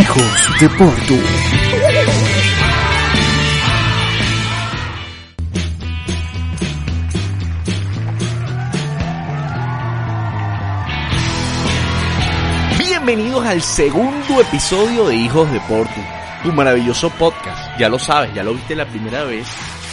[0.00, 1.14] Hijos de Porto.
[12.78, 15.90] Bienvenidos al segundo episodio de Hijos de Porto,
[16.44, 17.78] tu maravilloso podcast.
[17.78, 19.46] Ya lo sabes, ya lo viste la primera vez,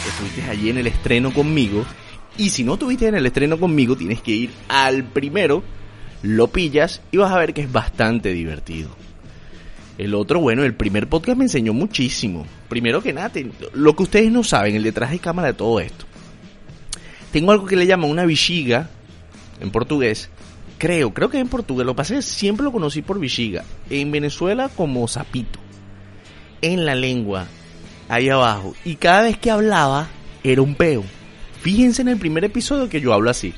[0.08, 1.84] estuviste allí en el estreno conmigo.
[2.38, 5.62] Y si no estuviste en el estreno conmigo, tienes que ir al primero,
[6.22, 8.88] lo pillas y vas a ver que es bastante divertido.
[9.98, 12.46] El otro, bueno, el primer podcast me enseñó muchísimo.
[12.68, 13.32] Primero que nada,
[13.74, 16.06] lo que ustedes no saben, el detrás de cámara de todo esto.
[17.32, 18.88] Tengo algo que le llaman una bexiga,
[19.60, 20.30] en portugués.
[20.78, 21.84] Creo, creo que en portugués.
[21.84, 23.64] Lo que siempre lo conocí por bexiga.
[23.90, 25.58] En Venezuela como sapito.
[26.62, 27.46] En la lengua,
[28.08, 28.74] ahí abajo.
[28.84, 30.08] Y cada vez que hablaba,
[30.44, 31.04] era un peo.
[31.60, 33.52] Fíjense en el primer episodio que yo hablo así.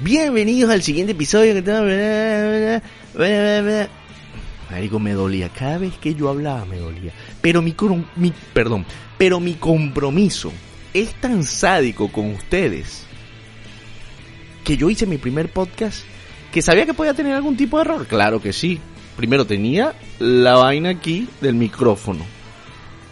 [0.00, 2.80] Bienvenidos al siguiente episodio que.
[4.72, 5.50] Marico, me dolía.
[5.50, 7.12] Cada vez que yo hablaba me dolía.
[7.42, 7.76] Pero mi,
[8.16, 8.86] mi perdón,
[9.18, 10.50] pero mi compromiso
[10.94, 13.04] es tan sádico con ustedes
[14.64, 16.04] que yo hice mi primer podcast
[16.50, 18.06] que sabía que podía tener algún tipo de error.
[18.06, 18.80] Claro que sí.
[19.14, 22.24] Primero tenía la vaina aquí del micrófono.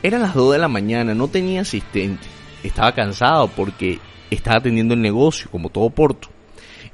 [0.02, 2.26] Eran las 2 de la mañana, no tenía asistente.
[2.62, 3.98] Estaba cansado porque
[4.30, 6.28] estaba atendiendo el negocio, como todo Porto.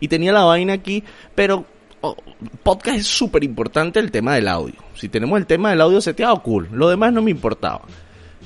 [0.01, 1.05] Y tenía la vaina aquí,
[1.37, 1.67] pero
[2.01, 2.17] oh,
[2.63, 4.77] podcast es súper importante el tema del audio.
[4.95, 6.69] Si tenemos el tema del audio seteado, cool.
[6.73, 7.83] Lo demás no me importaba.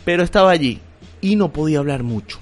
[0.05, 0.81] Pero estaba allí
[1.21, 2.39] y no podía hablar mucho.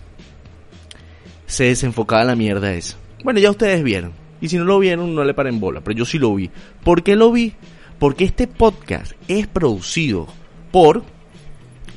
[1.47, 2.97] Se desenfocaba la mierda esa.
[3.25, 4.13] Bueno, ya ustedes vieron.
[4.41, 5.81] Y si no lo vieron, no le paren bola.
[5.81, 6.51] Pero yo sí lo vi.
[6.85, 7.55] ¿Por qué lo vi?
[7.99, 10.29] Porque este podcast es producido
[10.71, 11.03] por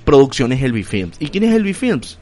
[0.04, 1.18] Producciones Elvi Films.
[1.20, 2.18] ¿Y quién es Elvi Films?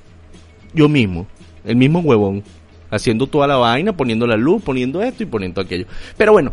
[0.73, 1.27] Yo mismo.
[1.63, 2.43] El mismo huevón.
[2.91, 5.85] Haciendo toda la vaina, poniendo la luz, poniendo esto y poniendo aquello.
[6.17, 6.51] Pero bueno,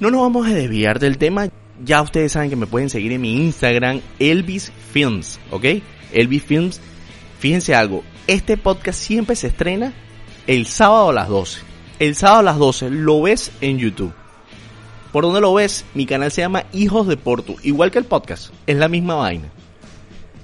[0.00, 1.48] no nos vamos a desviar del tema.
[1.84, 5.64] Ya ustedes saben que me pueden seguir en mi Instagram, Elvis Films, ¿ok?
[6.12, 6.80] Elvis Films.
[7.38, 9.92] Fíjense algo, este podcast siempre se estrena
[10.46, 11.60] el sábado a las 12.
[11.98, 14.12] El sábado a las 12 lo ves en YouTube.
[15.12, 15.84] ¿Por dónde lo ves?
[15.94, 19.48] Mi canal se llama Hijos de Porto, igual que el podcast, es la misma vaina.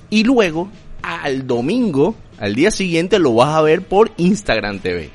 [0.08, 0.70] Y luego,
[1.24, 5.08] al domingo, al día siguiente, lo vas a ver por Instagram TV.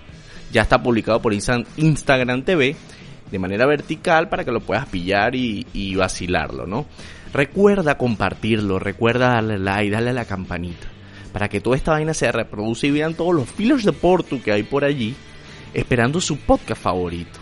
[0.51, 2.75] Ya está publicado por Insta- Instagram TV
[3.29, 6.87] de manera vertical para que lo puedas pillar y, vacilarlo, ¿no?
[7.31, 10.87] Recuerda compartirlo, recuerda darle like, darle a la campanita,
[11.31, 14.51] para que toda esta vaina se reproduce y vean todos los filos de Porto que
[14.51, 15.13] hay por allí,
[15.75, 17.39] esperando su podcast favorito.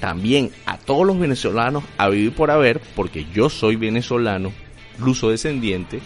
[0.00, 4.52] También a todos los venezolanos a vivir por haber, porque yo soy venezolano,
[4.98, 6.00] luso descendiente,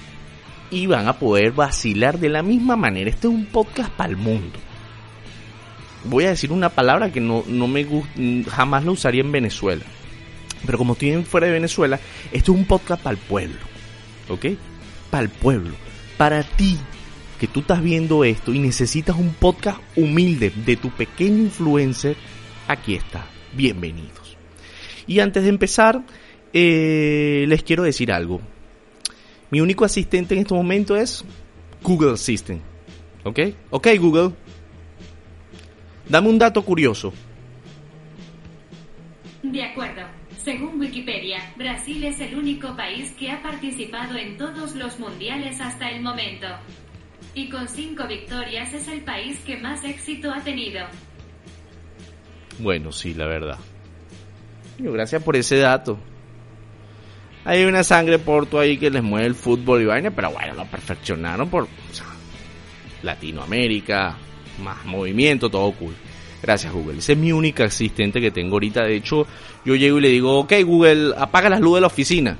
[0.70, 3.10] y van a poder vacilar de la misma manera.
[3.10, 4.58] Este es un podcast para el mundo.
[6.04, 8.10] Voy a decir una palabra que no, no me gusta,
[8.50, 9.84] jamás la usaría en Venezuela.
[10.64, 12.00] Pero como estoy fuera de Venezuela,
[12.32, 13.60] esto es un podcast para el pueblo.
[14.28, 14.46] ¿Ok?
[15.10, 15.74] Para el pueblo.
[16.16, 16.78] Para ti,
[17.38, 22.16] que tú estás viendo esto y necesitas un podcast humilde de tu pequeño influencer,
[22.68, 23.26] aquí está.
[23.52, 24.36] Bienvenidos.
[25.06, 26.02] Y antes de empezar,
[26.52, 28.40] eh, les quiero decir algo.
[29.56, 31.24] Mi único asistente en este momento es
[31.82, 32.60] Google Assistant.
[33.24, 33.38] ¿Ok?
[33.70, 34.32] Ok, Google.
[36.10, 37.10] Dame un dato curioso.
[39.42, 40.02] De acuerdo.
[40.44, 45.88] Según Wikipedia, Brasil es el único país que ha participado en todos los mundiales hasta
[45.88, 46.48] el momento.
[47.32, 50.84] Y con cinco victorias es el país que más éxito ha tenido.
[52.58, 53.58] Bueno, sí, la verdad.
[54.78, 55.98] Gracias por ese dato.
[57.46, 60.66] Hay una sangre porto ahí que les mueve el fútbol y vaina, pero bueno, lo
[60.66, 61.68] perfeccionaron por
[63.04, 64.16] Latinoamérica,
[64.64, 65.94] más movimiento, todo cool.
[66.42, 66.98] Gracias Google.
[66.98, 68.82] Ese es mi única asistente que tengo ahorita.
[68.82, 69.28] De hecho,
[69.64, 72.36] yo llego y le digo, ok Google, apaga las luces de la oficina.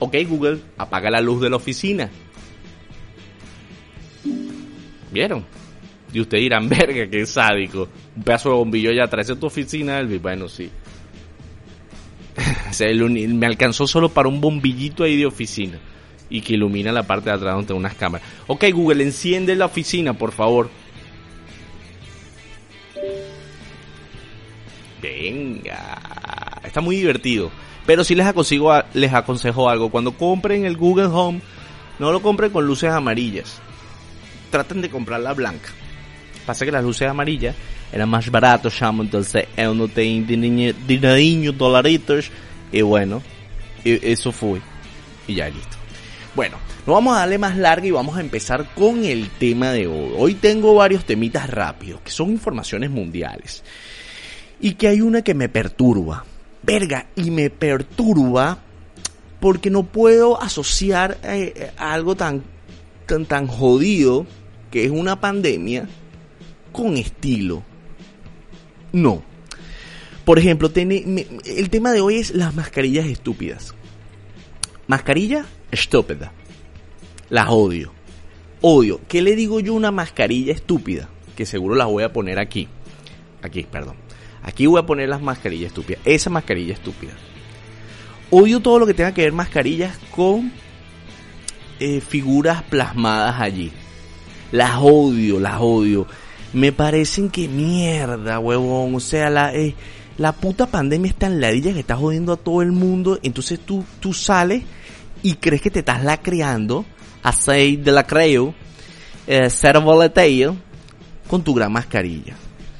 [0.00, 2.10] Ok Google, apaga la luz de la oficina.
[5.12, 5.59] ¿Vieron?
[6.12, 7.88] Y ustedes dirán, verga, qué sádico.
[8.16, 10.20] Un pedazo de bombillo allá atrás de tu oficina, Elvis.
[10.20, 10.70] Bueno, sí.
[13.28, 15.78] Me alcanzó solo para un bombillito ahí de oficina.
[16.28, 18.26] Y que ilumina la parte de atrás donde tengo unas cámaras.
[18.46, 20.70] Ok, Google, enciende la oficina, por favor.
[25.02, 26.60] Venga.
[26.62, 27.50] Está muy divertido.
[27.86, 29.90] Pero sí les aconsejo, les aconsejo algo.
[29.90, 31.40] Cuando compren el Google Home,
[31.98, 33.60] no lo compren con luces amarillas.
[34.50, 35.70] Traten de comprarla blanca.
[36.50, 37.54] Pasa que las luces amarillas
[37.92, 39.04] eran más baratos, chamo.
[39.04, 42.28] Entonces, uno tiene dinero, dinerinho, dolaritos.
[42.72, 43.22] Y bueno,
[43.84, 44.60] e- eso fue.
[45.28, 45.76] Y ya listo.
[46.34, 46.56] Bueno,
[46.88, 50.12] no vamos a darle más larga y vamos a empezar con el tema de hoy.
[50.18, 53.62] Hoy tengo varios temitas rápidos, que son informaciones mundiales.
[54.60, 56.24] Y que hay una que me perturba.
[56.64, 58.58] verga, y me perturba
[59.38, 62.42] porque no puedo asociar eh, algo tan,
[63.06, 64.26] tan, tan jodido
[64.72, 65.86] que es una pandemia
[66.72, 67.62] con estilo.
[68.92, 69.22] No.
[70.24, 73.74] Por ejemplo, el tema de hoy es las mascarillas estúpidas.
[74.86, 76.32] Mascarilla estúpida.
[77.28, 77.92] Las odio.
[78.60, 79.00] Odio.
[79.08, 81.08] ¿Qué le digo yo una mascarilla estúpida?
[81.36, 82.68] Que seguro las voy a poner aquí.
[83.42, 83.96] Aquí, perdón.
[84.42, 86.02] Aquí voy a poner las mascarillas estúpidas.
[86.04, 87.12] Esa mascarilla estúpida.
[88.30, 90.52] Odio todo lo que tenga que ver mascarillas con
[91.80, 93.72] eh, figuras plasmadas allí.
[94.52, 96.06] Las odio, las odio.
[96.52, 98.94] Me parecen que mierda, huevón.
[98.94, 99.74] O sea, la, eh,
[100.18, 103.18] la puta pandemia está en ladilla que está jodiendo a todo el mundo.
[103.22, 104.62] Entonces tú, tú sales
[105.22, 106.84] y crees que te estás lacreando.
[107.22, 108.54] Así de la creo.
[109.26, 109.76] Eh, ser
[111.28, 112.34] con tu gran mascarilla.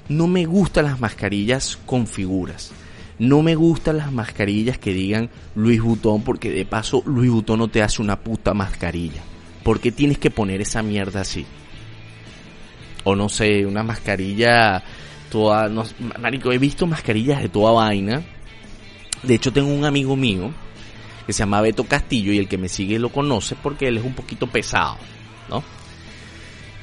[0.09, 2.73] No me gustan las mascarillas con figuras.
[3.21, 7.69] No me gustan las mascarillas que digan Luis Butón porque de paso Luis Butón no
[7.69, 9.23] te hace una puta mascarilla.
[9.63, 11.47] ¿Por qué tienes que poner esa mierda así?
[13.05, 14.83] O no sé, una mascarilla
[15.31, 15.69] toda...
[15.69, 15.85] No,
[16.19, 18.23] marico, he visto mascarillas de toda vaina.
[19.23, 20.53] De hecho tengo un amigo mío
[21.27, 24.05] que se llama Beto Castillo y el que me sigue lo conoce porque él es
[24.05, 24.97] un poquito pesado,
[25.49, 25.63] ¿no?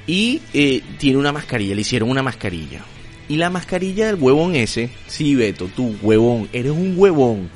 [0.06, 2.82] Y eh, tiene una mascarilla, le hicieron una mascarilla
[3.30, 7.50] y la mascarilla del huevón ese, sí, Beto, tú, huevón, eres un huevón.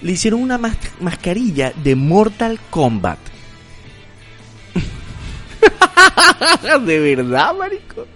[0.00, 0.58] Le hicieron una
[1.00, 3.18] mascarilla de Mortal Kombat.
[6.86, 8.06] de verdad, marico.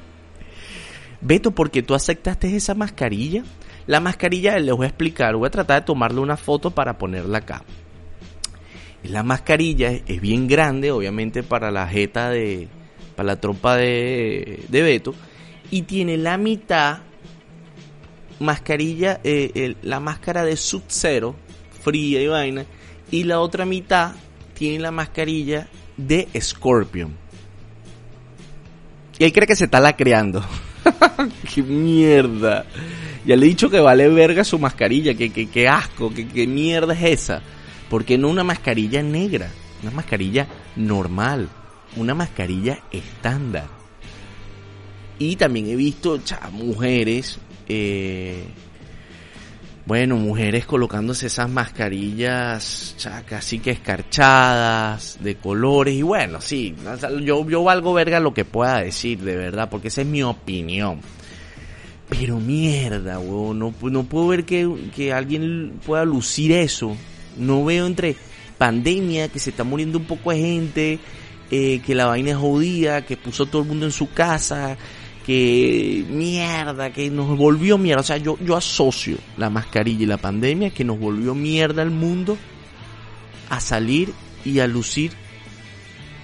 [1.21, 3.45] Beto, ¿por qué tú aceptaste esa mascarilla?
[3.87, 7.39] La mascarilla, les voy a explicar, voy a tratar de tomarle una foto para ponerla
[7.39, 7.63] acá.
[9.05, 12.69] La mascarilla es bien grande, obviamente para la jeta de,
[13.15, 15.15] para la tropa de, de Beto
[15.71, 17.01] y tiene la mitad
[18.39, 21.37] mascarilla, eh, la máscara de Sub-Zero,
[21.83, 22.67] fría y vaina,
[23.11, 24.13] y la otra mitad
[24.55, 27.17] tiene la mascarilla de Scorpion.
[29.19, 30.45] Y ahí cree que se está la creando.
[31.55, 32.65] ¡Qué mierda!
[33.25, 36.95] Ya le he dicho que vale verga su mascarilla, que, que, asco, que, que mierda
[36.95, 37.43] es esa.
[37.89, 39.51] porque no una mascarilla negra?
[39.83, 40.47] Una mascarilla
[40.77, 41.49] normal,
[41.97, 43.67] una mascarilla estándar.
[45.19, 46.21] Y también he visto
[46.53, 47.39] mujeres,
[47.69, 48.45] eh,
[49.87, 56.75] bueno, mujeres colocándose esas mascarillas casi que escarchadas, de colores, y bueno, sí,
[57.23, 61.01] yo, yo valgo verga lo que pueda decir, de verdad, porque esa es mi opinión.
[62.09, 66.97] Pero mierda, weón, no, no puedo ver que, que alguien pueda lucir eso.
[67.37, 68.17] No veo entre
[68.59, 70.99] pandemia, que se está muriendo un poco de gente,
[71.51, 74.77] eh, que la vaina es jodida, que puso todo el mundo en su casa,
[75.27, 78.01] que mierda, que nos volvió mierda.
[78.01, 81.91] O sea, yo, yo asocio la mascarilla y la pandemia que nos volvió mierda al
[81.91, 82.39] mundo
[83.51, 84.13] a salir
[84.45, 85.11] y a lucir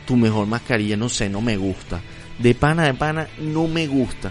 [0.06, 0.96] tu mejor mascarilla.
[0.96, 2.00] No sé, no me gusta.
[2.38, 4.30] De pana, de pana, no me gusta.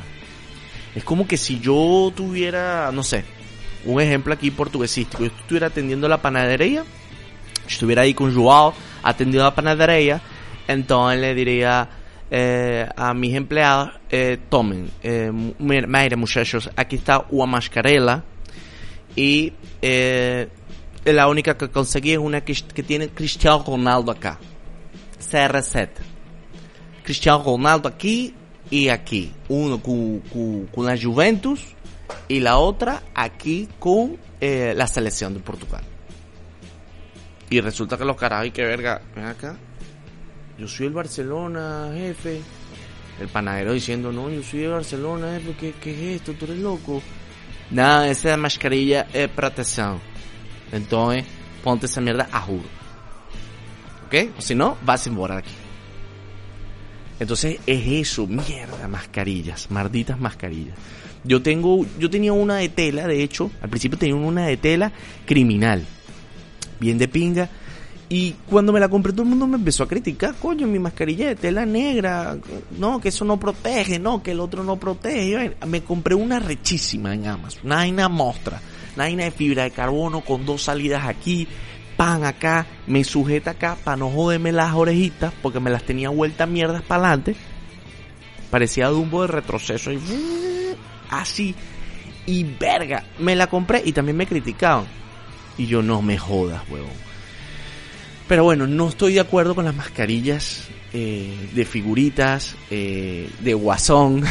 [0.96, 3.26] Es como que si yo tuviera, no sé,
[3.84, 5.24] un ejemplo aquí portuguesístico.
[5.24, 6.86] Yo estuviera atendiendo la panadería,
[7.68, 10.22] estuviera ahí con Joao atendiendo la panadería,
[10.68, 11.90] entonces le diría
[12.34, 15.30] eh, a mis empleados, eh, tomen, eh,
[15.60, 18.24] mira muchachos, aquí está una mascarela
[19.16, 20.48] y eh,
[21.06, 24.40] la única que conseguí es una que, tiene Cristiano Ronaldo acá,
[25.20, 25.90] CR7.
[27.04, 28.34] Cristiano Ronaldo aquí
[28.70, 30.20] y aquí, uno con,
[30.74, 31.62] con, la Juventus
[32.30, 35.84] y la otra aquí con eh, la selección de Portugal.
[37.50, 39.58] Y resulta que los carajos, y que verga, ven acá,
[40.62, 42.40] yo soy el Barcelona, jefe.
[43.20, 46.34] El panadero diciendo, no, yo soy el Barcelona, jefe, ¿qué, qué es esto?
[46.34, 47.02] ¿Tú eres loco?
[47.72, 50.00] Nada, esa mascarilla es protección.
[50.72, 51.26] Entonces,
[51.64, 52.70] ponte esa mierda a juro.
[54.06, 54.38] ¿Ok?
[54.38, 55.50] O si no, vas a embora aquí.
[57.20, 60.78] Entonces es eso, mierda, mascarillas, malditas mascarillas.
[61.24, 64.92] Yo tengo, yo tenía una de tela, de hecho, al principio tenía una de tela
[65.26, 65.84] criminal,
[66.80, 67.50] bien de pinga,
[68.14, 71.30] y cuando me la compré todo el mundo me empezó a criticar, coño, mi mascarilla
[71.30, 72.36] de tela negra,
[72.78, 75.56] no, que eso no protege, no, que el otro no protege.
[75.66, 78.60] Me compré una rechísima en Amazon, una vaina mostra,
[78.96, 81.48] una vaina de fibra de carbono con dos salidas aquí,
[81.96, 86.50] pan acá, me sujeta acá para no joderme las orejitas porque me las tenía vueltas
[86.50, 87.38] mierdas para adelante.
[88.50, 90.02] Parecía Dumbo de retroceso y
[91.10, 91.56] así.
[92.26, 94.84] Y verga, me la compré y también me criticaban.
[95.58, 97.11] Y yo no me jodas, huevón
[98.32, 104.24] Pero bueno, no estoy de acuerdo con las mascarillas eh, de figuritas, eh, de guasón,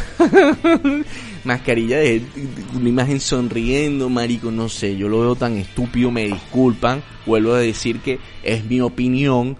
[1.45, 2.23] mascarilla de,
[2.75, 7.59] una imagen sonriendo, marico, no sé, yo lo veo tan estúpido, me disculpan, vuelvo a
[7.59, 9.59] decir que es mi opinión,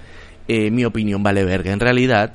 [0.49, 2.33] eh, mi opinión vale verga en realidad.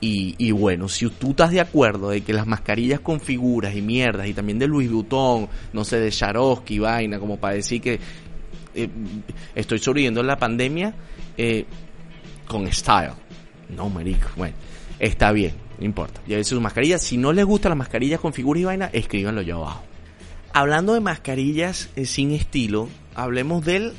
[0.00, 3.82] Y, y, bueno, si tú estás de acuerdo de que las mascarillas con figuras y
[3.82, 8.00] mierdas, y también de Louis Vuitton, no sé, de Swarovski, vaina, como para decir que
[8.74, 8.88] eh,
[9.54, 10.94] estoy sobreviviendo en la pandemia
[11.36, 11.66] eh,
[12.46, 13.12] con style.
[13.68, 14.54] No, marico, bueno,
[14.98, 16.20] está bien, no importa.
[16.26, 17.02] Ya sus mascarillas.
[17.02, 19.82] Si no les gustan las mascarillas con figuras y vaina, escríbanlo yo abajo.
[20.52, 23.92] Hablando de mascarillas eh, sin estilo, hablemos de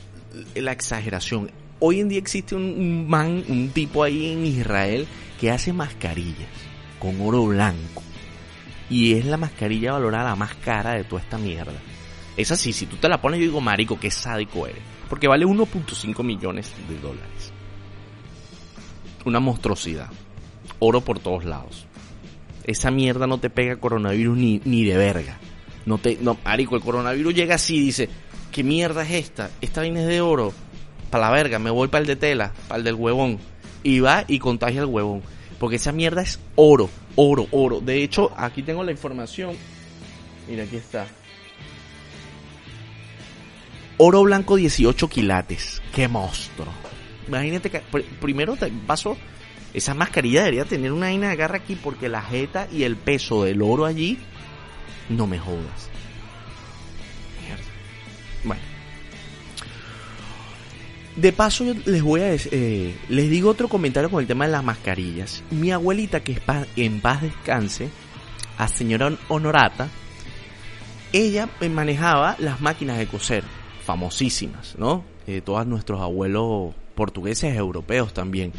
[0.56, 1.52] la exageración.
[1.80, 5.08] Hoy en día existe un man, un tipo ahí en Israel
[5.40, 6.48] que hace mascarillas
[7.00, 8.04] con oro blanco.
[8.90, 11.74] Y es la mascarilla valorada más cara de toda esta mierda.
[12.36, 14.82] Es así, si tú te la pones, yo digo, marico, qué sádico eres.
[15.10, 17.54] Porque vale 1.5 millones de dólares.
[19.26, 20.10] Una monstruosidad.
[20.80, 21.86] Oro por todos lados.
[22.64, 25.38] Esa mierda no te pega coronavirus ni, ni de verga.
[25.86, 28.10] No te, no, marico, el coronavirus llega así y dice,
[28.52, 29.52] ¿qué mierda es esta?
[29.62, 30.54] Esta vaina es de oro.
[31.10, 33.38] Para la verga, me voy para el de tela, para el del huevón.
[33.84, 35.22] Y va y contagia el huevón.
[35.60, 37.80] Porque esa mierda es oro, oro, oro.
[37.80, 39.56] De hecho, aquí tengo la información.
[40.48, 41.06] Mira, aquí está.
[44.06, 45.82] Oro blanco 18 quilates.
[45.96, 46.68] ¡Qué monstruo!
[47.26, 47.80] Imagínate que
[48.20, 49.16] primero paso.
[49.74, 53.46] Esa mascarilla debería tener una vaina de garra aquí porque la jeta y el peso
[53.46, 54.18] del oro allí.
[55.08, 55.90] No me jodas.
[58.44, 58.62] Bueno.
[61.16, 64.66] De paso, les voy a eh, les digo otro comentario con el tema de las
[64.66, 65.44] mascarillas.
[65.50, 66.42] Mi abuelita, que
[66.76, 67.88] en paz descanse,
[68.58, 69.88] a señora Honorata,
[71.14, 73.46] ella manejaba las máquinas de coser,
[73.84, 75.04] famosísimas, ¿no?
[75.28, 78.52] Eh, todos nuestros abuelos portugueses, europeos también,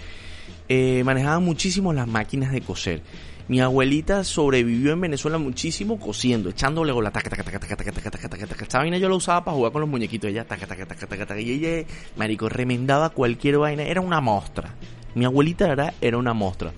[0.69, 3.03] eh, manejaban muchísimo las máquinas de coser.
[3.47, 8.11] Mi abuelita sobrevivió en Venezuela muchísimo cosiendo, echándole la taca, taca, taca, taca, taca, taca,
[8.11, 8.63] taca, taca, taca.
[8.65, 10.31] Esta vaina yo la usaba para jugar con los muñequitos.
[10.31, 11.41] Ella, taca, taca, taca, taca, taca.
[11.41, 13.83] Y ella, marico, remendaba cualquier vaina.
[13.83, 14.75] Era una mostra.
[15.15, 16.73] Mi abuelita era, era una mostra.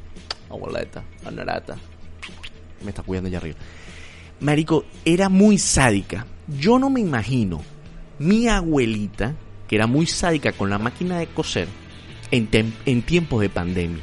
[0.50, 1.76] Abuelita, honorata.
[2.82, 3.58] Me está cuidando allá arriba.
[4.40, 6.26] Marico, era muy sádica.
[6.48, 7.62] Yo no me imagino
[8.18, 9.34] mi abuelita,
[9.68, 11.68] que era muy sádica con la máquina de coser,
[12.30, 12.48] en,
[12.84, 14.02] en tiempos de pandemia.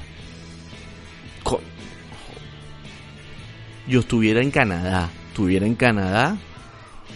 [3.88, 6.38] yo estuviera en Canadá, estuviera en Canadá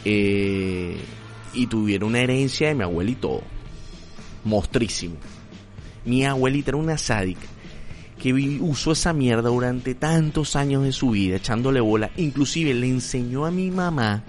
[0.03, 0.97] eh,
[1.53, 3.41] y tuviera una herencia de mi abuelito,
[4.43, 5.15] mostrísimo.
[6.05, 7.47] Mi abuelita era una sádica
[8.21, 12.09] que usó esa mierda durante tantos años de su vida, echándole bola.
[12.17, 14.23] Inclusive le enseñó a mi mamá.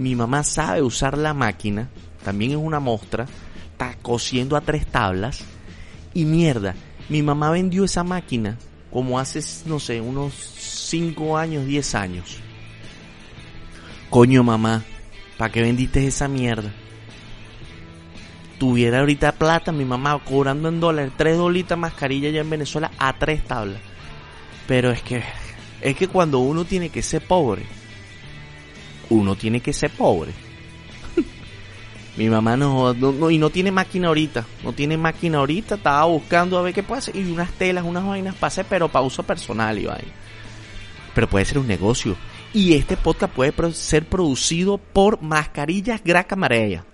[0.00, 1.90] Mi mamá sabe usar la máquina,
[2.24, 3.26] también es una mostra,
[3.70, 5.44] está cosiendo a tres tablas.
[6.14, 6.74] Y mierda,
[7.10, 8.56] mi mamá vendió esa máquina
[8.90, 12.38] como hace, no sé, unos 5 años, 10 años.
[14.08, 14.84] Coño mamá,
[15.36, 16.72] ¿para qué vendiste esa mierda?
[18.58, 23.18] Tuviera ahorita plata, mi mamá cobrando en dólares, 3 dolitas mascarilla ya en Venezuela a
[23.18, 23.82] 3 tablas.
[24.66, 25.22] Pero es que,
[25.82, 27.66] es que cuando uno tiene que ser pobre,
[29.10, 30.32] uno tiene que ser pobre.
[32.16, 36.62] Mi mamá no, y no tiene máquina ahorita, no tiene máquina ahorita, estaba buscando a
[36.62, 39.86] ver qué puede hacer y unas telas, unas vainas pase, pero para uso personal y
[41.14, 42.16] pero puede ser un negocio.
[42.52, 46.84] Y este podcast puede ser producido por Mascarillas Graca Marea.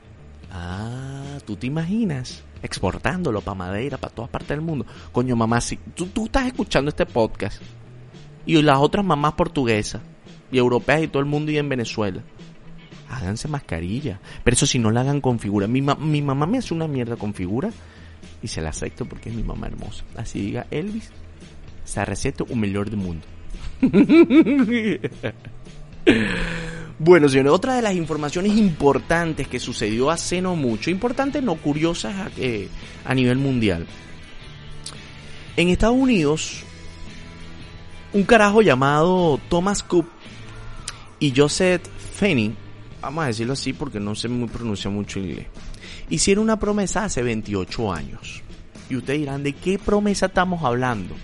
[0.51, 2.43] Ah, ¿tú te imaginas?
[2.63, 4.87] Exportándolo para Madeira, para todas partes del mundo.
[5.13, 7.61] Coño, mamá, si tú, tú estás escuchando este podcast
[8.45, 10.01] y las otras mamás portuguesas
[10.51, 12.23] y europeas y todo el mundo y en Venezuela,
[13.09, 14.21] háganse mascarilla.
[14.45, 15.67] Pero eso si no la hagan con figura.
[15.67, 17.71] Mi, mi mamá me hace una mierda con figura
[18.43, 20.05] y se la acepto porque es mi mamá hermosa.
[20.17, 21.11] Así diga Elvis,
[21.85, 23.27] se receta un mejor del mundo.
[26.99, 32.31] bueno, señores, otra de las informaciones importantes que sucedió hace no mucho, importantes no curiosas
[32.39, 32.69] eh,
[33.05, 33.87] a nivel mundial.
[35.57, 36.65] En Estados Unidos,
[38.13, 40.07] un carajo llamado Thomas Cook
[41.19, 41.83] y Joseph
[42.15, 42.57] Fanning,
[43.01, 45.47] vamos a decirlo así porque no se me pronuncia mucho inglés,
[46.11, 48.43] hicieron una promesa hace 28 años.
[48.89, 51.15] Y ustedes dirán, ¿de qué promesa estamos hablando?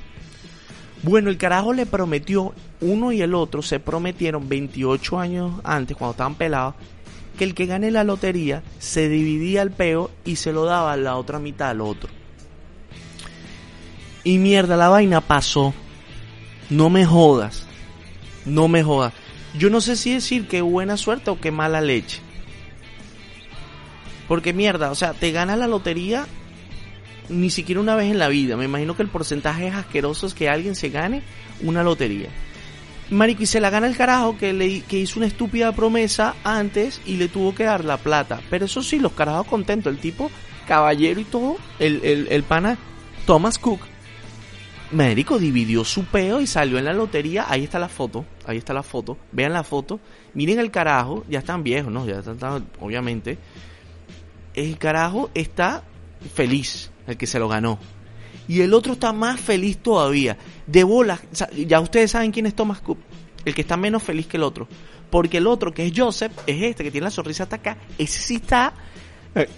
[1.02, 6.12] Bueno, el carajo le prometió, uno y el otro se prometieron 28 años antes, cuando
[6.12, 6.74] estaban pelados,
[7.36, 11.16] que el que gane la lotería se dividía el peo y se lo daba la
[11.16, 12.10] otra mitad al otro.
[14.24, 15.74] Y mierda, la vaina pasó.
[16.70, 17.66] No me jodas.
[18.44, 19.12] No me jodas.
[19.58, 22.20] Yo no sé si decir que buena suerte o que mala leche.
[24.28, 26.26] Porque mierda, o sea, te gana la lotería
[27.28, 28.56] ni siquiera una vez en la vida.
[28.56, 31.22] Me imagino que el porcentaje es asqueroso es que alguien se gane
[31.62, 32.28] una lotería.
[33.10, 37.02] Marico, y se la gana el carajo que, le, que hizo una estúpida promesa antes
[37.04, 38.40] y le tuvo que dar la plata.
[38.48, 39.92] Pero eso sí, los carajos contentos.
[39.92, 40.30] El tipo,
[40.66, 42.78] caballero y todo, el, el, el pana
[43.26, 43.80] Thomas Cook,
[44.92, 47.46] Marico dividió su peo y salió en la lotería.
[47.48, 49.16] Ahí está la foto, ahí está la foto.
[49.32, 50.00] Vean la foto.
[50.34, 52.06] Miren el carajo, ya están viejos, ¿no?
[52.06, 53.38] Ya están, obviamente.
[54.54, 55.82] El carajo está
[56.34, 57.78] feliz, el que se lo ganó.
[58.48, 60.36] Y el otro está más feliz todavía.
[60.66, 61.20] De bolas.
[61.66, 62.98] Ya ustedes saben quién es Thomas Cook.
[63.44, 64.68] El que está menos feliz que el otro.
[65.10, 67.78] Porque el otro, que es Joseph, es este que tiene la sonrisa hasta acá.
[67.98, 68.74] Ese sí está.
[69.34, 69.48] Eh,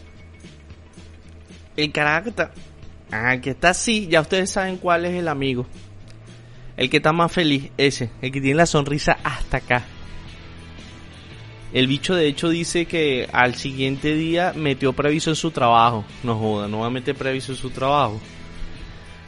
[1.77, 2.53] el carajo está.
[3.11, 4.09] Ah, que está así.
[4.09, 5.67] Ya ustedes saben cuál es el amigo.
[6.77, 8.11] El que está más feliz, ese.
[8.21, 9.85] El que tiene la sonrisa hasta acá.
[11.73, 16.05] El bicho de hecho dice que al siguiente día metió previso en su trabajo.
[16.23, 18.21] No joda, no va a meter previso en su trabajo.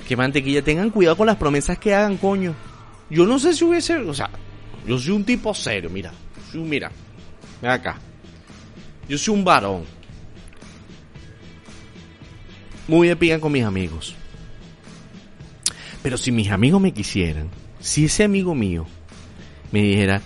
[0.06, 2.54] Que mantequilla, tengan cuidado con las promesas que hagan, coño.
[3.11, 4.30] Yo no sé si hubiese, o sea,
[4.87, 6.12] yo soy un tipo serio, mira.
[6.52, 6.90] Soy, mira,
[7.61, 7.99] ven acá.
[9.09, 9.85] Yo soy un varón.
[12.88, 14.14] Muy de pica con mis amigos.
[16.02, 17.49] Pero si mis amigos me quisieran,
[17.81, 18.87] si ese amigo mío
[19.73, 20.23] me dijera,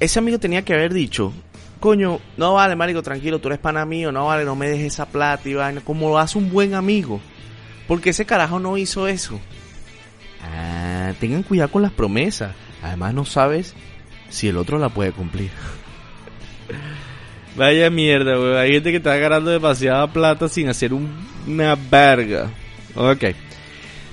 [0.00, 1.32] ese amigo tenía que haber dicho,
[1.80, 5.06] coño, no vale, marico, tranquilo, tú eres pana mío, no vale, no me dejes esa
[5.06, 7.20] plata y vaina, como lo hace un buen amigo.
[7.86, 9.38] Porque ese carajo no hizo eso.
[10.42, 12.54] Ah, tengan cuidado con las promesas.
[12.82, 13.74] Además no sabes
[14.30, 15.50] si el otro la puede cumplir.
[17.56, 18.56] Vaya mierda, weón.
[18.56, 22.50] Hay gente que está ganando demasiada plata sin hacer una verga.
[22.94, 23.24] Ok.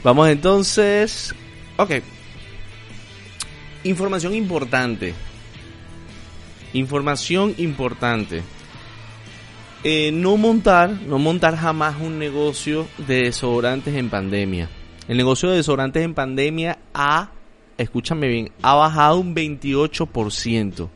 [0.03, 1.33] Vamos entonces.
[1.77, 2.01] Ok.
[3.83, 5.13] Información importante.
[6.73, 8.43] Información importante.
[9.83, 14.69] Eh, no montar, no montar jamás un negocio de desodorantes en pandemia.
[15.07, 17.31] El negocio de desodorantes en pandemia ha,
[17.79, 20.89] escúchame bien, ha bajado un 28%.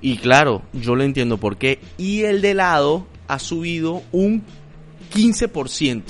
[0.00, 1.80] Y claro, yo lo entiendo por qué.
[1.98, 4.42] Y el de helado ha subido un
[5.14, 6.02] 15%.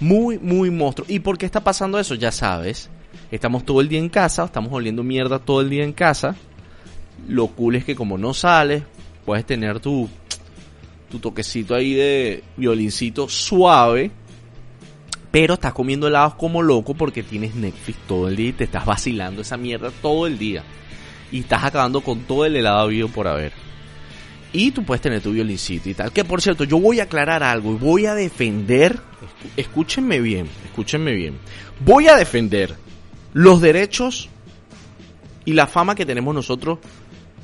[0.00, 1.06] Muy, muy monstruo.
[1.10, 2.14] ¿Y por qué está pasando eso?
[2.14, 2.88] Ya sabes.
[3.30, 6.36] Estamos todo el día en casa, estamos oliendo mierda todo el día en casa.
[7.26, 8.84] Lo cool es que como no sales,
[9.26, 10.08] puedes tener tu,
[11.10, 14.10] tu toquecito ahí de violincito suave.
[15.30, 18.86] Pero estás comiendo helados como loco porque tienes Netflix todo el día y te estás
[18.86, 20.64] vacilando esa mierda todo el día.
[21.30, 23.52] Y estás acabando con todo el helado vivo por haber.
[24.52, 26.12] Y tú puedes tener tu violincito y tal.
[26.12, 28.98] Que por cierto, yo voy a aclarar algo y voy a defender.
[29.56, 31.38] Escúchenme bien, escúchenme bien.
[31.80, 32.74] Voy a defender
[33.34, 34.28] los derechos
[35.44, 36.78] y la fama que tenemos nosotros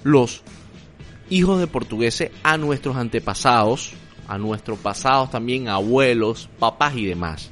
[0.02, 0.42] los
[1.30, 3.92] hijos de portugueses a nuestros antepasados,
[4.28, 7.50] a nuestros pasados también, abuelos, papás y demás.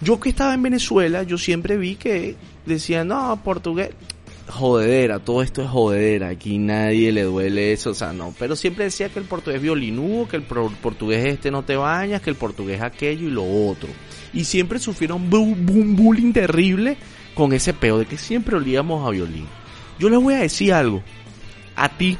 [0.00, 3.90] Yo que estaba en Venezuela, yo siempre vi que decían, no, portugués,
[4.52, 8.84] jodedera, todo esto es jodedera, aquí nadie le duele eso, o sea, no, pero siempre
[8.84, 12.80] decía que el portugués violinudo, que el portugués este no te bañas, que el portugués
[12.80, 13.88] aquello y lo otro.
[14.32, 16.96] Y siempre sufrieron un bullying terrible
[17.34, 19.46] con ese peo de que siempre olíamos a violín.
[19.98, 21.02] Yo les voy a decir algo,
[21.76, 22.16] a ti,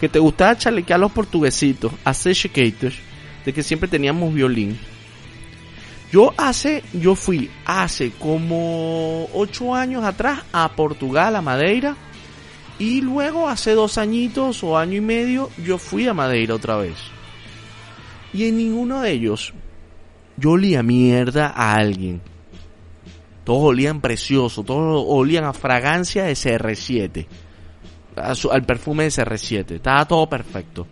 [0.00, 2.96] que te gustaba chalequear a los portuguesitos, hacer shakers,
[3.44, 4.78] de que siempre teníamos violín.
[6.10, 11.96] Yo hace, yo fui hace como ocho años atrás a Portugal, a Madeira,
[12.78, 16.96] y luego hace dos añitos o año y medio yo fui a Madeira otra vez.
[18.32, 19.52] Y en ninguno de ellos
[20.36, 22.22] yo olía mierda a alguien.
[23.44, 27.26] Todos olían precioso, todos olían a fragancia de CR7
[28.50, 29.70] al perfume de CR7.
[29.72, 30.86] Estaba todo perfecto.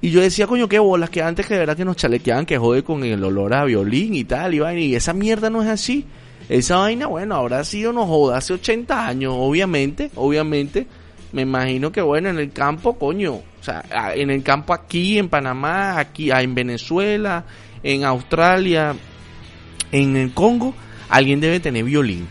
[0.00, 2.58] Y yo decía, coño, qué bolas, que antes que de verdad que nos chalequeaban, que
[2.58, 5.68] jode con el olor a violín y tal, y vaina, y esa mierda no es
[5.68, 6.04] así.
[6.48, 10.86] Esa vaina, bueno, habrá sido, no joda, hace 80 años, obviamente, obviamente.
[11.32, 15.28] Me imagino que, bueno, en el campo, coño, o sea, en el campo aquí, en
[15.28, 17.44] Panamá, aquí, en Venezuela,
[17.82, 18.94] en Australia,
[19.90, 20.74] en el Congo,
[21.08, 22.28] alguien debe tener violín.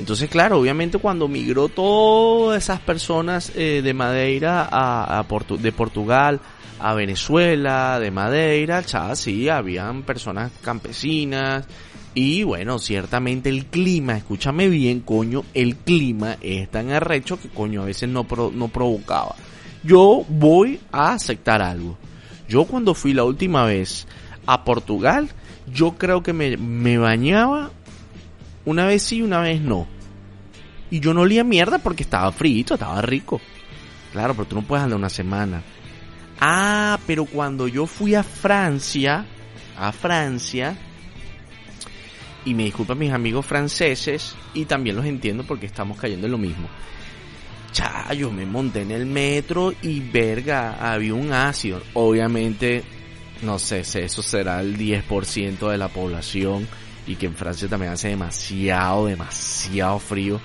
[0.00, 5.22] Entonces, claro, obviamente cuando migró todas esas personas eh, de Madeira a,
[5.58, 6.40] de Portugal
[6.78, 11.66] a Venezuela, de Madeira, ya sí, habían personas campesinas
[12.14, 17.82] y bueno, ciertamente el clima, escúchame bien, coño, el clima es tan arrecho que coño
[17.82, 19.36] a veces no, no provocaba.
[19.84, 21.98] Yo voy a aceptar algo.
[22.48, 24.06] Yo cuando fui la última vez
[24.46, 25.28] a Portugal,
[25.70, 27.70] yo creo que me, me bañaba
[28.64, 29.86] una vez sí, una vez no.
[30.90, 33.40] Y yo no olía mierda porque estaba frito, estaba rico.
[34.12, 35.62] Claro, pero tú no puedes andar una semana.
[36.40, 39.24] Ah, pero cuando yo fui a Francia,
[39.78, 40.76] a Francia.
[42.44, 46.38] Y me disculpan mis amigos franceses y también los entiendo porque estamos cayendo en lo
[46.38, 46.68] mismo.
[47.70, 51.82] Cha, yo me monté en el metro y verga, había un ácido.
[51.92, 52.82] Obviamente,
[53.42, 56.66] no sé, eso será el 10% de la población
[57.06, 60.40] y que en Francia también hace demasiado, demasiado frío.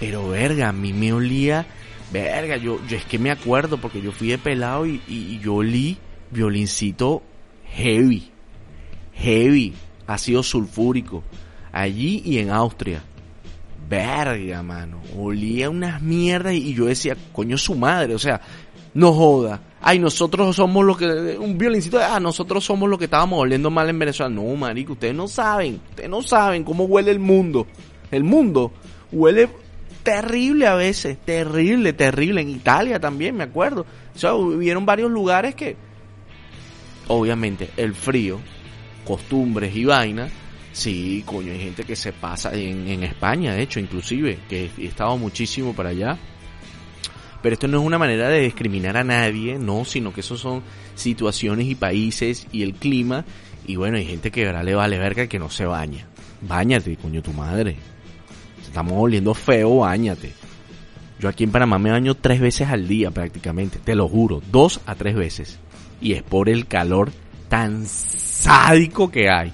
[0.00, 1.66] Pero verga, a mí me olía,
[2.12, 5.54] verga, yo, yo es que me acuerdo porque yo fui de pelado y, y yo
[5.54, 5.98] olí
[6.30, 7.22] violincito
[7.74, 8.30] heavy,
[9.14, 9.74] heavy,
[10.06, 11.22] ácido sulfúrico,
[11.72, 13.02] allí y en Austria.
[13.88, 18.40] Verga, mano, olía unas mierdas y yo decía, coño su madre, o sea,
[18.98, 19.60] no joda.
[19.80, 21.06] Ay, nosotros somos los que,
[21.38, 24.28] un violincito, ah, nosotros somos los que estábamos oliendo mal en Venezuela.
[24.28, 27.68] No, marico, ustedes no saben, ustedes no saben cómo huele el mundo.
[28.10, 28.72] El mundo
[29.12, 29.48] huele
[30.02, 32.40] terrible a veces, terrible, terrible.
[32.40, 33.86] En Italia también, me acuerdo.
[34.16, 35.76] O sea, hubieron varios lugares que,
[37.06, 38.40] obviamente, el frío,
[39.04, 40.32] costumbres y vainas,
[40.72, 44.86] sí, coño, hay gente que se pasa en, en España, de hecho, inclusive, que he
[44.86, 46.18] estado muchísimo para allá
[47.42, 50.62] pero esto no es una manera de discriminar a nadie, no, sino que eso son
[50.94, 53.24] situaciones y países y el clima.
[53.66, 56.06] Y bueno, hay gente que ahora le vale verga que no se baña.
[56.40, 57.76] Báñate, coño, tu madre.
[58.62, 60.32] Estamos oliendo feo, bañate.
[61.20, 64.80] Yo aquí en Panamá me baño tres veces al día prácticamente, te lo juro, dos
[64.86, 65.58] a tres veces.
[66.00, 67.10] Y es por el calor
[67.48, 69.52] tan sádico que hay.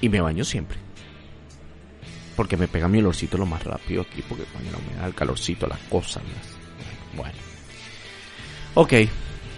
[0.00, 0.78] Y me baño siempre.
[2.36, 5.14] Porque me pega mi olorcito lo más rápido aquí, porque coño no me da el
[5.14, 6.22] calorcito, las cosas.
[7.16, 7.34] Bueno.
[8.74, 8.92] Ok,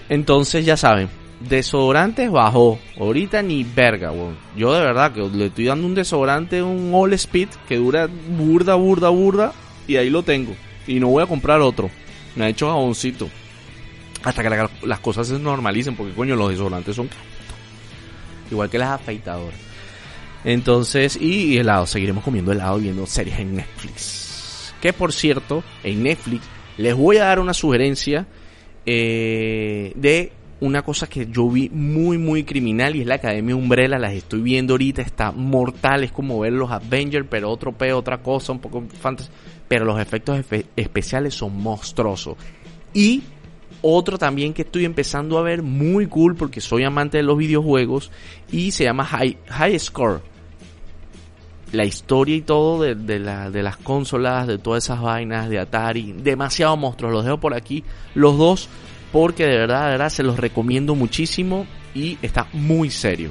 [0.09, 1.09] entonces ya saben,
[1.41, 2.79] desodorantes bajó.
[2.99, 4.13] Ahorita ni verga,
[4.57, 8.75] Yo de verdad que le estoy dando un desodorante, un All Speed, que dura burda,
[8.75, 9.53] burda, burda,
[9.87, 10.55] y ahí lo tengo.
[10.87, 11.91] Y no voy a comprar otro.
[12.37, 13.29] Me ha hecho jaboncito.
[14.25, 17.09] Hasta que las cosas se normalicen, porque coño, los desodorantes son
[18.51, 19.59] Igual que las afeitadoras.
[20.45, 24.75] Entonces, y helado, seguiremos comiendo helado viendo series en Netflix.
[24.81, 26.43] Que por cierto, en Netflix
[26.79, 28.27] les voy a dar una sugerencia
[28.87, 33.99] eh, de una cosa que yo vi muy muy criminal y es la Academia Umbrella,
[33.99, 38.19] las estoy viendo ahorita, está mortal, es como ver los Avengers, pero otro peo, otra
[38.23, 39.31] cosa, un poco fantasy,
[39.69, 40.41] pero los efectos
[40.75, 42.37] especiales son monstruosos.
[42.95, 43.23] Y
[43.83, 48.11] otro también que estoy empezando a ver muy cool porque soy amante de los videojuegos
[48.51, 50.23] y se llama High, High Score
[51.73, 55.59] la historia y todo de, de, la, de las consolas, de todas esas vainas, de
[55.59, 57.13] Atari, demasiado monstruos.
[57.13, 58.69] Los dejo por aquí, los dos,
[59.13, 63.31] porque de verdad, de verdad, se los recomiendo muchísimo y está muy serio.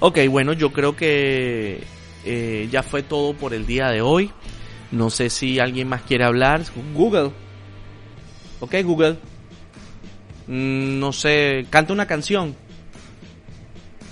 [0.00, 1.82] Ok, bueno, yo creo que
[2.24, 4.30] eh, ya fue todo por el día de hoy.
[4.90, 6.62] No sé si alguien más quiere hablar.
[6.94, 7.32] Google.
[8.60, 9.18] Ok, Google.
[10.46, 12.54] Mm, no sé, canta una canción.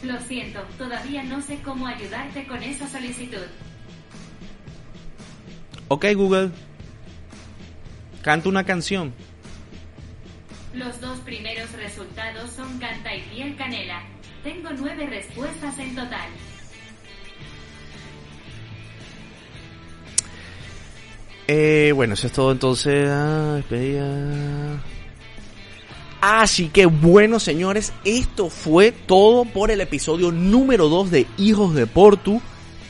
[0.06, 3.46] Lo siento, todavía no sé cómo ayudarte con esa solicitud.
[5.88, 6.50] Ok, Google.
[8.22, 9.12] Canta una canción.
[10.74, 14.02] Los dos primeros resultados son Canta y Piel Canela.
[14.44, 16.28] Tengo nueve respuestas en total.
[21.48, 23.08] Eh, bueno, eso es todo entonces.
[23.10, 23.60] Ah,
[26.20, 31.86] Así que bueno, señores, esto fue todo por el episodio número 2 de Hijos de
[31.86, 32.40] Portu.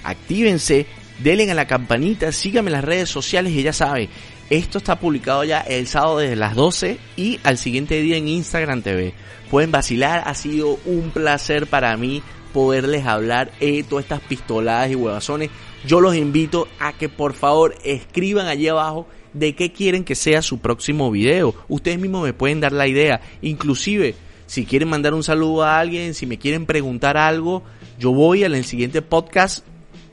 [0.05, 0.87] Actívense,
[1.19, 4.09] denle a la campanita, síganme en las redes sociales y ya saben,
[4.49, 8.83] esto está publicado ya el sábado desde las 12 y al siguiente día en Instagram
[8.83, 9.12] TV.
[9.51, 14.95] Pueden vacilar, ha sido un placer para mí poderles hablar de todas estas pistoladas y
[14.95, 15.51] huevazones.
[15.85, 20.40] Yo los invito a que por favor escriban allí abajo de qué quieren que sea
[20.42, 21.55] su próximo video.
[21.68, 23.20] Ustedes mismos me pueden dar la idea.
[23.42, 24.14] Inclusive,
[24.46, 27.62] si quieren mandar un saludo a alguien, si me quieren preguntar algo,
[27.99, 29.64] yo voy al siguiente podcast,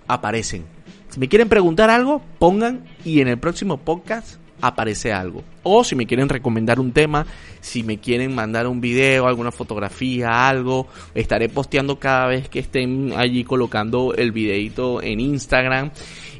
[0.08, 0.66] aparecen.
[1.10, 5.44] Si me quieren preguntar algo, pongan y en el próximo podcast aparece algo.
[5.62, 7.26] O si me quieren recomendar un tema,
[7.62, 13.14] si me quieren mandar un video, alguna fotografía, algo, estaré posteando cada vez que estén
[13.16, 15.92] allí colocando el videito en Instagram.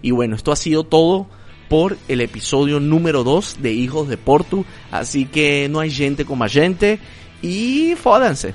[0.02, 1.28] Y bueno, esto ha sido todo
[1.74, 4.64] por el episodio número 2 de Hijos de Portu.
[4.92, 7.00] Así que no hay gente como gente
[7.42, 8.54] y fódanse.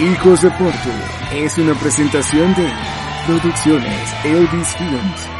[0.00, 0.90] Hijos de Portu
[1.34, 2.72] es una presentación de
[3.26, 5.33] Producciones Elvis Films.